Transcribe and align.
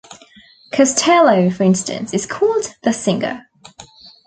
Costello, 0.71 1.51
for 1.51 1.61
instance, 1.61 2.11
is 2.11 2.25
called 2.25 2.73
the 2.81 2.91
singer. 2.91 3.45